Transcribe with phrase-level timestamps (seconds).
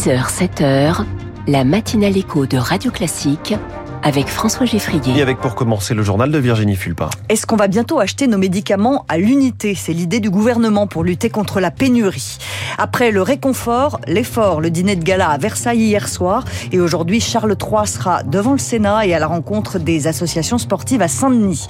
[0.00, 1.04] 6h, 7h,
[1.46, 3.54] la matinale écho de Radio Classique
[4.02, 5.18] avec François Geffrier.
[5.18, 7.10] Et avec pour commencer le journal de Virginie Fulpin.
[7.28, 9.74] Est-ce qu'on va bientôt acheter nos médicaments à l'unité?
[9.74, 12.38] C'est l'idée du gouvernement pour lutter contre la pénurie.
[12.78, 17.56] Après le réconfort, l'effort, le dîner de gala à Versailles hier soir et aujourd'hui Charles
[17.60, 21.66] III sera devant le Sénat et à la rencontre des associations sportives à Saint-Denis.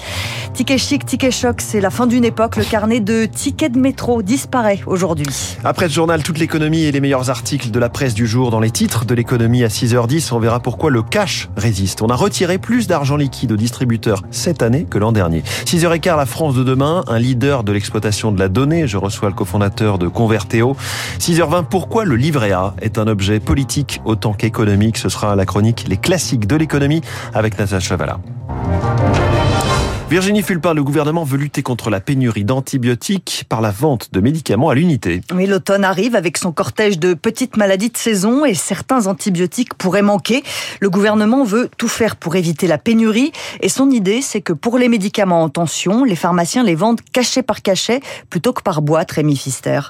[0.55, 2.57] Ticket chic, ticket choc, c'est la fin d'une époque.
[2.57, 5.57] Le carnet de tickets de métro disparaît aujourd'hui.
[5.65, 8.61] Après ce journal, toute l'économie et les meilleurs articles de la presse du jour dans
[8.61, 12.03] les titres de l'économie à 6h10, on verra pourquoi le cash résiste.
[12.03, 15.43] On a retirer plus d'argent liquide aux distributeurs cette année que l'an dernier.
[15.65, 18.87] 6h15, la France de demain, un leader de l'exploitation de la donnée.
[18.87, 20.77] Je reçois le cofondateur de Converteo.
[21.19, 24.99] 6h20, pourquoi le livret A est un objet politique autant qu'économique?
[24.99, 27.01] Ce sera la chronique Les classiques de l'économie
[27.33, 28.19] avec Natacha Valla.
[30.11, 34.69] Virginie Fulpin, le gouvernement veut lutter contre la pénurie d'antibiotiques par la vente de médicaments
[34.69, 35.21] à l'unité.
[35.33, 40.03] Mais l'automne arrive avec son cortège de petites maladies de saison et certains antibiotiques pourraient
[40.03, 40.43] manquer.
[40.81, 43.31] Le gouvernement veut tout faire pour éviter la pénurie
[43.61, 47.45] et son idée, c'est que pour les médicaments en tension, les pharmaciens les vendent cachet
[47.45, 49.81] par cachet plutôt que par boîte, Rémi Fister.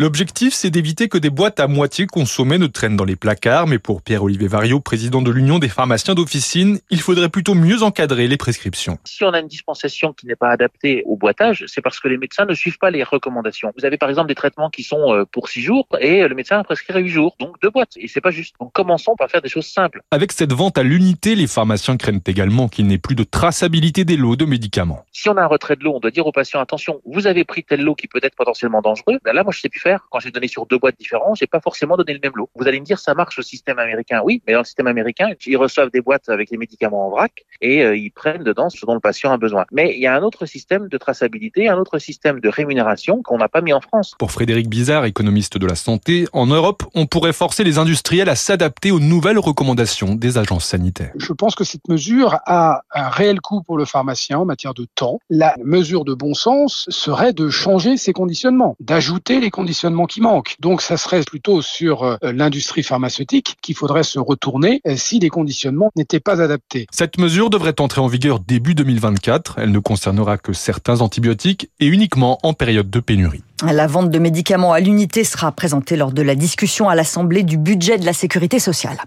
[0.00, 3.80] L'objectif, c'est d'éviter que des boîtes à moitié consommées ne traînent dans les placards, mais
[3.80, 8.36] pour Pierre-Olivier Vario, président de l'Union des pharmaciens d'officine, il faudrait plutôt mieux encadrer les
[8.36, 8.98] prescriptions.
[9.04, 12.16] Si on a une dispensation qui n'est pas adaptée au boitage, c'est parce que les
[12.16, 13.72] médecins ne suivent pas les recommandations.
[13.76, 16.60] Vous avez par exemple des traitements qui sont euh, pour six jours et le médecin
[16.60, 17.96] a prescrit huit jours, donc deux boîtes.
[17.96, 18.54] Et c'est pas juste.
[18.60, 20.02] Donc commençons par faire des choses simples.
[20.12, 24.16] Avec cette vente à l'unité, les pharmaciens craignent également qu'il n'ait plus de traçabilité des
[24.16, 25.04] lots de médicaments.
[25.10, 27.42] Si on a un retrait de l'eau, on doit dire aux patients attention, vous avez
[27.44, 29.18] pris tel lot qui peut être potentiellement dangereux.
[29.24, 29.87] Ben là, moi, je sais plus faire.
[30.10, 32.50] Quand j'ai donné sur deux boîtes différentes, j'ai pas forcément donné le même lot.
[32.54, 34.20] Vous allez me dire, ça marche au système américain.
[34.24, 37.44] Oui, mais dans le système américain, ils reçoivent des boîtes avec les médicaments en vrac
[37.60, 39.64] et euh, ils prennent dedans ce dont le patient a besoin.
[39.72, 43.38] Mais il y a un autre système de traçabilité, un autre système de rémunération qu'on
[43.38, 44.14] n'a pas mis en France.
[44.18, 48.36] Pour Frédéric Bizarre, économiste de la santé, en Europe, on pourrait forcer les industriels à
[48.36, 51.12] s'adapter aux nouvelles recommandations des agences sanitaires.
[51.16, 54.86] Je pense que cette mesure a un réel coût pour le pharmacien en matière de
[54.94, 55.18] temps.
[55.30, 59.50] La mesure de bon sens serait de changer ses conditionnements, d'ajouter les
[59.84, 60.56] manquent.
[60.60, 65.28] Donc ça serait plutôt sur euh, l'industrie pharmaceutique qu'il faudrait se retourner euh, si les
[65.28, 66.86] conditionnements n'étaient pas adaptés.
[66.90, 69.56] Cette mesure devrait entrer en vigueur début 2024.
[69.58, 73.42] Elle ne concernera que certains antibiotiques et uniquement en période de pénurie.
[73.66, 77.56] La vente de médicaments à l'unité sera présentée lors de la discussion à l'Assemblée du
[77.56, 78.98] budget de la sécurité sociale.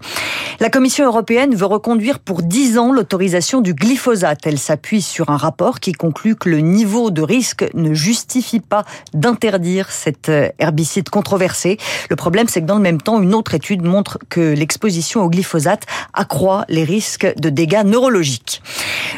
[0.60, 4.40] La Commission européenne veut reconduire pour 10 ans l'autorisation du glyphosate.
[4.44, 8.84] Elle s'appuie sur un rapport qui conclut que le niveau de risque ne justifie pas
[9.14, 11.78] d'interdire cet euh, herbicide controversé.
[12.10, 15.30] Le problème, c'est que dans le même temps, une autre étude montre que l'exposition au
[15.30, 18.62] glyphosate accroît les risques de dégâts neurologiques.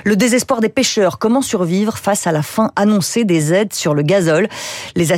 [0.05, 4.03] Le désespoir des pêcheurs, comment survivre face à la fin annoncée des aides sur le
[4.03, 4.49] gazole?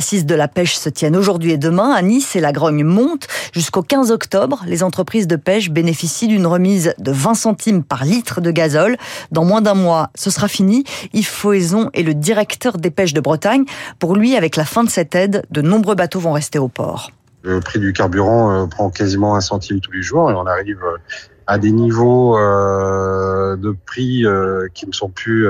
[0.07, 3.27] Assises de la pêche se tiennent aujourd'hui et demain à Nice et la grogne monte.
[3.51, 8.39] Jusqu'au 15 octobre, les entreprises de pêche bénéficient d'une remise de 20 centimes par litre
[8.39, 8.95] de gazole.
[9.33, 10.85] Dans moins d'un mois, ce sera fini.
[11.11, 13.65] Yves Foison est le directeur des pêches de Bretagne.
[13.99, 17.11] Pour lui, avec la fin de cette aide, de nombreux bateaux vont rester au port.
[17.41, 20.81] Le prix du carburant euh, prend quasiment un centime tous les jours et on arrive
[20.85, 20.97] euh,
[21.47, 24.23] à des niveaux euh, de prix
[24.73, 25.47] qui ne sont plus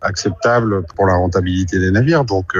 [0.00, 2.24] acceptables pour la rentabilité des navires.
[2.24, 2.54] Donc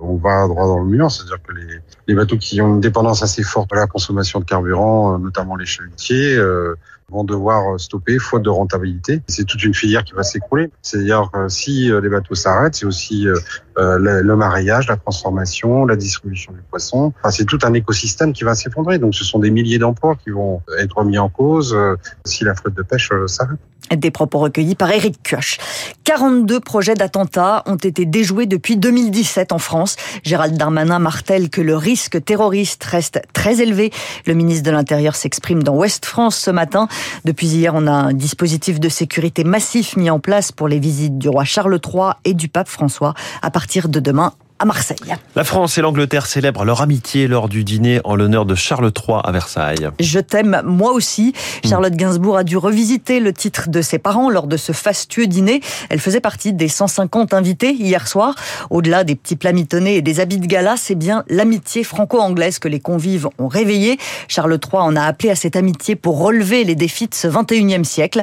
[0.00, 3.22] on va droit dans le mur, c'est-à-dire que les, les, bateaux qui ont une dépendance
[3.22, 6.38] assez forte à la consommation de carburant, notamment les chalutiers,
[7.08, 9.22] vont devoir stopper faute de rentabilité.
[9.28, 10.70] C'est toute une filière qui va s'écrouler.
[10.82, 13.28] C'est-à-dire que si les bateaux s'arrêtent, c'est aussi
[13.78, 14.36] euh, le, le,
[14.88, 17.12] la transformation, la distribution du poisson.
[17.18, 18.98] Enfin, c'est tout un écosystème qui va s'effondrer.
[18.98, 22.54] Donc, ce sont des milliers d'emplois qui vont être mis en cause euh, si la
[22.54, 23.58] flotte de pêche euh, s'arrête.
[23.94, 25.58] Des propos recueillis par Eric Kioch.
[26.04, 29.96] 42 projets d'attentats ont été déjoués depuis 2017 en France.
[30.22, 33.92] Gérald Darmanin martèle que le risque terroriste reste très élevé.
[34.26, 36.88] Le ministre de l'Intérieur s'exprime dans Ouest France ce matin.
[37.24, 41.18] Depuis hier, on a un dispositif de sécurité massif mis en place pour les visites
[41.18, 44.96] du roi Charles III et du pape François à partir partir de demain à Marseille.
[45.34, 49.18] La France et l'Angleterre célèbrent leur amitié lors du dîner en l'honneur de Charles III
[49.22, 49.90] à Versailles.
[50.00, 51.34] Je t'aime moi aussi.
[51.64, 55.60] Charlotte Gainsbourg a dû revisiter le titre de ses parents lors de ce fastueux dîner.
[55.90, 58.34] Elle faisait partie des 150 invités hier soir.
[58.70, 62.68] Au-delà des petits plats mitonnés et des habits de gala, c'est bien l'amitié franco-anglaise que
[62.68, 63.98] les convives ont réveillée.
[64.28, 67.84] Charles III en a appelé à cette amitié pour relever les défis de ce 21e
[67.84, 68.22] siècle.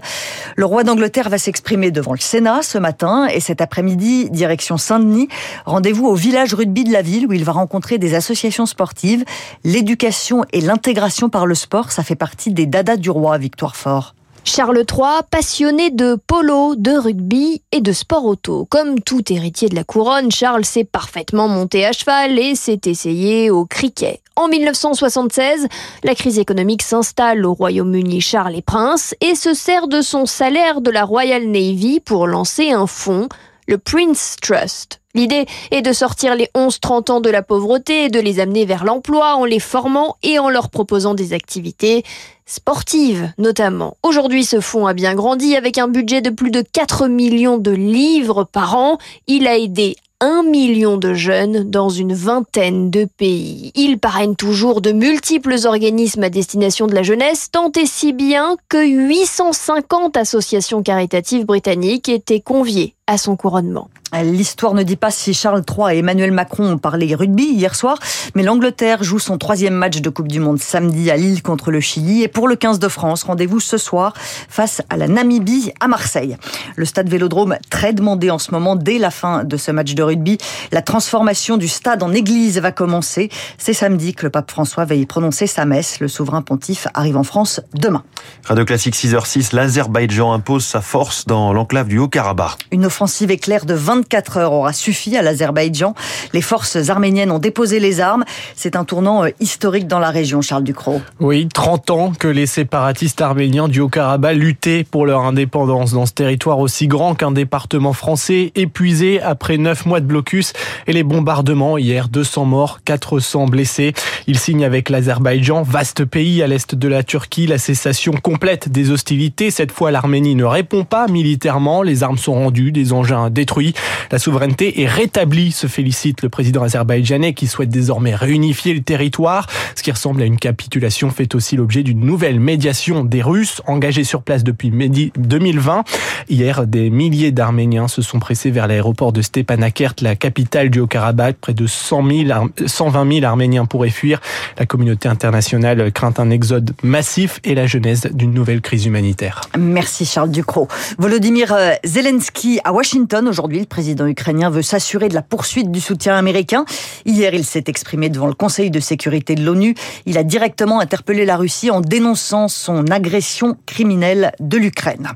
[0.56, 5.28] Le roi d'Angleterre va s'exprimer devant le Sénat ce matin et cet après-midi, direction Saint-Denis.
[5.66, 9.26] Rendez-vous au village rugby de la ville où il va rencontrer des associations sportives.
[9.66, 14.16] L'éducation et l'intégration par le sport, ça fait partie des dadas du roi, Victoire Fort.
[14.46, 18.66] Charles III, passionné de polo, de rugby et de sport auto.
[18.70, 23.50] Comme tout héritier de la couronne, Charles s'est parfaitement monté à cheval et s'est essayé
[23.50, 24.22] au cricket.
[24.38, 25.68] En 1976,
[26.04, 28.22] la crise économique s'installe au Royaume-Uni.
[28.22, 32.72] Charles est prince et se sert de son salaire de la Royal Navy pour lancer
[32.72, 33.28] un fonds,
[33.68, 35.03] le Prince Trust.
[35.16, 38.84] L'idée est de sortir les 11-30 ans de la pauvreté et de les amener vers
[38.84, 42.04] l'emploi en les formant et en leur proposant des activités
[42.48, 43.96] sportives notamment.
[44.02, 47.70] Aujourd'hui, ce fonds a bien grandi avec un budget de plus de 4 millions de
[47.70, 48.98] livres par an.
[49.28, 53.72] Il a aidé un million de jeunes dans une vingtaine de pays.
[53.76, 58.56] Il parraine toujours de multiples organismes à destination de la jeunesse, tant et si bien
[58.70, 63.90] que 850 associations caritatives britanniques étaient conviées à son couronnement.
[64.22, 67.98] L'histoire ne dit pas si Charles III et Emmanuel Macron ont parlé rugby hier soir,
[68.36, 71.80] mais l'Angleterre joue son troisième match de Coupe du Monde samedi à Lille contre le
[71.80, 72.22] Chili.
[72.22, 76.38] Et pour le 15 de France, rendez-vous ce soir face à la Namibie à Marseille.
[76.76, 80.04] Le stade Vélodrome, très demandé en ce moment, dès la fin de ce match de
[80.04, 80.38] rugby,
[80.72, 83.30] la transformation du stade en église va commencer.
[83.58, 86.00] C'est samedi que le pape François va y prononcer sa messe.
[86.00, 88.04] Le souverain pontife arrive en France demain.
[88.46, 92.60] Radio Classique 6h06, l'Azerbaïdjan impose sa force dans l'enclave du Haut-Karabakh.
[92.72, 95.96] Une offensive éclair de 24 heures aura suffi à l'Azerbaïdjan.
[96.32, 98.24] Les forces arméniennes ont déposé les armes.
[98.56, 101.02] C'est un tournant euh, historique dans la région, Charles Ducrot.
[101.20, 106.14] Oui, 30 ans que les séparatistes arméniens du Haut-Karabakh luttaient pour leur indépendance dans ce
[106.14, 110.54] territoire aussi grand qu'un département français, épuisé après 9 mois de blocus
[110.86, 113.94] et les bombardements hier, 200 morts, 400 blessés.
[114.28, 118.92] Ils signent avec l'Azerbaïdjan, vaste pays à l'est de la Turquie, la cessation complète des
[118.92, 119.50] hostilités.
[119.50, 121.82] Cette fois, l'Arménie ne répond pas militairement.
[121.82, 123.74] Les armes sont rendues, des engins détruit.
[124.12, 129.48] La souveraineté est rétablie, se félicite le président azerbaïdjanais qui souhaite désormais réunifier le territoire.
[129.76, 134.04] Ce qui ressemble à une capitulation fait aussi l'objet d'une nouvelle médiation des Russes engagés
[134.04, 135.84] sur place depuis 2020.
[136.30, 141.38] Hier, des milliers d'Arméniens se sont pressés vers l'aéroport de Stepanakert, la capitale du Haut-Karabakh.
[141.38, 144.20] Près de 100 000, 120 000 Arméniens pourraient fuir.
[144.58, 149.42] La communauté internationale craint un exode massif et la genèse d'une nouvelle crise humanitaire.
[149.58, 150.68] Merci Charles Ducrot.
[150.98, 155.80] Volodymyr euh, Zelensky à Washington Aujourd'hui, le président ukrainien veut s'assurer de la poursuite du
[155.80, 156.66] soutien américain.
[157.06, 159.76] Hier, il s'est exprimé devant le Conseil de sécurité de l'ONU.
[160.08, 165.10] Il a directement interpellé la Russie en dénonçant son agression criminelle de l'Ukraine.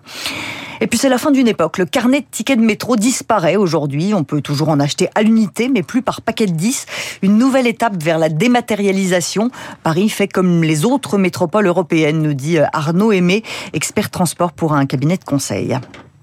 [0.82, 1.80] Et puis c'est la fin d'une époque.
[1.80, 4.14] Le carnet de tickets de métro disparaît aujourd'hui.
[4.14, 6.86] On peut toujours en acheter à l'unité, mais plus par paquet de 10.
[7.24, 9.50] Une nouvelle étape vers la dématérialisation.
[9.82, 13.42] Paris fait comme les autres métropoles européennes, nous dit Arnaud Aimé,
[13.74, 15.76] expert transport pour un cabinet de conseil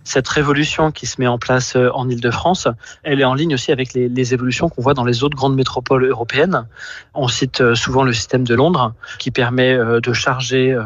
[0.05, 2.69] cette révolution qui se met en place euh, en Ile-de-France,
[3.03, 5.57] elle est en ligne aussi avec les, les évolutions qu'on voit dans les autres grandes
[5.57, 6.67] métropoles européennes.
[7.15, 10.77] On cite euh, souvent le système de Londres qui permet euh, de charger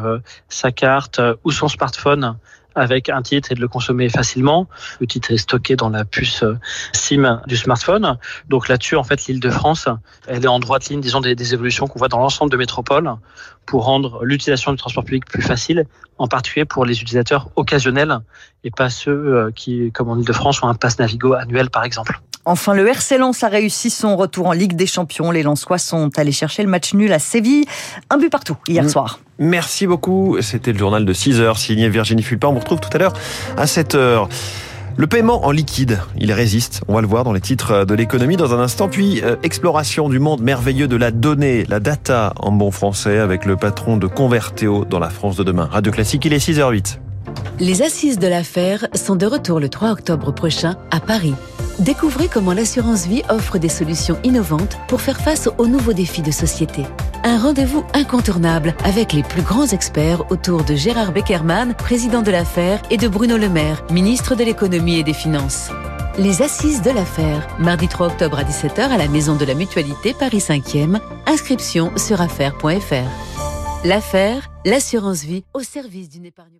[0.47, 2.37] sa carte ou son smartphone
[2.75, 4.67] avec un titre et de le consommer facilement.
[4.99, 6.43] Le titre est stocké dans la puce
[6.93, 8.17] SIM du smartphone.
[8.47, 9.87] Donc là-dessus, en fait, l'île de France,
[10.27, 13.11] elle est en droite ligne, disons, des, des évolutions qu'on voit dans l'ensemble de métropoles
[13.65, 15.85] pour rendre l'utilisation du transport public plus facile,
[16.17, 18.19] en particulier pour les utilisateurs occasionnels
[18.63, 21.83] et pas ceux qui, comme en île de France, ont un pass Navigo annuel, par
[21.83, 22.19] exemple.
[22.49, 25.29] Enfin, le RC Lens a réussi son retour en Ligue des Champions.
[25.29, 27.65] Les Lensois sont allés chercher le match nul à Séville.
[28.09, 29.19] Un but partout hier soir.
[29.37, 30.35] Merci beaucoup.
[30.41, 32.47] C'était le journal de 6 heures signé Virginie Fulpin.
[32.47, 33.13] On vous retrouve tout à l'heure
[33.55, 34.29] à 7 heures.
[34.97, 36.81] Le paiement en liquide, il résiste.
[36.87, 38.89] On va le voir dans les titres de l'économie dans un instant.
[38.89, 43.45] Puis, euh, exploration du monde merveilleux de la donnée, la data en bon français avec
[43.45, 45.69] le patron de Convertéo dans la France de demain.
[45.71, 46.97] Radio Classique, il est 6h08.
[47.59, 51.35] Les assises de l'affaire sont de retour le 3 octobre prochain à Paris.
[51.79, 56.31] Découvrez comment l'assurance vie offre des solutions innovantes pour faire face aux nouveaux défis de
[56.31, 56.83] société.
[57.23, 62.81] Un rendez-vous incontournable avec les plus grands experts autour de Gérard Beckerman, président de l'affaire,
[62.89, 65.69] et de Bruno Le Maire, ministre de l'économie et des finances.
[66.17, 70.13] Les assises de l'affaire, mardi 3 octobre à 17h à la Maison de la Mutualité
[70.13, 70.99] Paris 5e.
[71.27, 73.85] Inscription sur affaire.fr.
[73.85, 76.59] L'affaire, l'assurance vie au service d'une épargne.